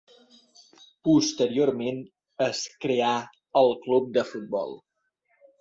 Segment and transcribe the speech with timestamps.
[1.07, 2.01] Posteriorment
[2.47, 3.13] es creà
[3.63, 4.79] el club de futbol.